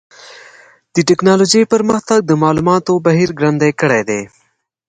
[0.93, 4.21] د ټکنالوجۍ پرمختګ د معلوماتو بهیر ګړندی کړی دی.